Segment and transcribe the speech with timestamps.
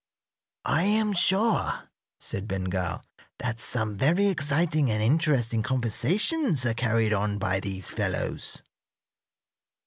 [0.65, 3.03] "I am sure," said Ben Gile,
[3.37, 8.63] "that some very exciting and interesting conversations are carried on by these fellows."